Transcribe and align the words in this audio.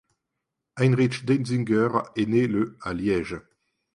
Heinrich 0.79 1.25
Denzinger 1.27 2.09
est 2.15 2.25
né 2.25 2.47
le 2.47 2.75
à 2.81 2.91
Liège. 2.91 3.35